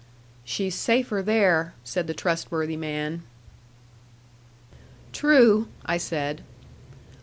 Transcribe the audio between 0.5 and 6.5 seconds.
safer there," said the trustworthy man. "True," I said.